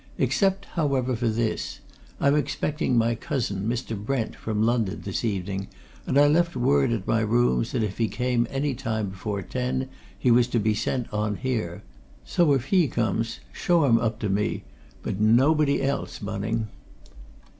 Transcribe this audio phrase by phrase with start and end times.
[0.17, 1.79] Except, however, for this
[2.19, 3.95] I'm expecting my cousin, Mr.
[3.95, 5.67] Brent, from London, this evening,
[6.07, 9.89] and I left word at my rooms that if he came any time before ten
[10.17, 11.83] he was to be sent on here.
[12.25, 14.63] So, if he comes, show him up to me.
[15.03, 16.69] But nobody else, Bunning."